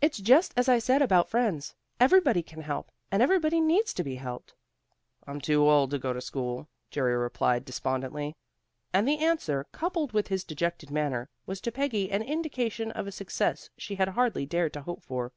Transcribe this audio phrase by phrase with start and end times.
[0.00, 1.72] It's just as I said about friends.
[2.00, 4.52] Everybody can help, and everybody needs to be helped."
[5.24, 8.34] "I'm too old to go to school," Jerry replied despondently.
[8.92, 13.12] And the answer, coupled with his dejected manner, was to Peggy an indication of a
[13.12, 15.30] success she had hardly dared to hope for.